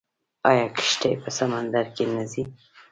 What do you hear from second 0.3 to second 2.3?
آیا کښتۍ په سمندر کې نه